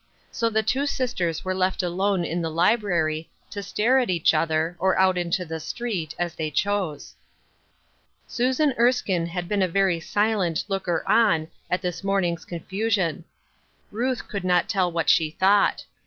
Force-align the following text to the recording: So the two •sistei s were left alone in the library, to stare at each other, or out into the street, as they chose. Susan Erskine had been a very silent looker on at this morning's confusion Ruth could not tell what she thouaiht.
So 0.31 0.49
the 0.49 0.63
two 0.63 0.85
•sistei 0.87 1.29
s 1.29 1.45
were 1.45 1.53
left 1.53 1.83
alone 1.83 2.25
in 2.25 2.41
the 2.41 2.49
library, 2.49 3.29
to 3.51 3.61
stare 3.61 3.99
at 3.99 4.09
each 4.09 4.33
other, 4.33 4.75
or 4.79 4.97
out 4.97 5.15
into 5.15 5.45
the 5.45 5.59
street, 5.59 6.15
as 6.17 6.33
they 6.33 6.49
chose. 6.49 7.13
Susan 8.25 8.73
Erskine 8.79 9.27
had 9.27 9.47
been 9.47 9.61
a 9.61 9.67
very 9.67 9.99
silent 9.99 10.65
looker 10.67 11.07
on 11.07 11.49
at 11.69 11.83
this 11.83 12.03
morning's 12.03 12.45
confusion 12.45 13.25
Ruth 13.91 14.27
could 14.27 14.43
not 14.43 14.67
tell 14.67 14.91
what 14.91 15.07
she 15.07 15.37
thouaiht. 15.39 15.83